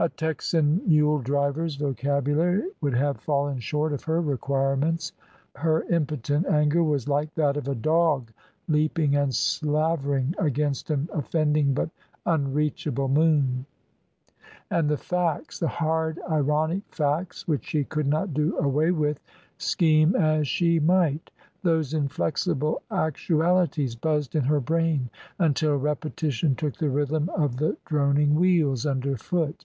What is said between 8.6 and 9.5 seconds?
leaping and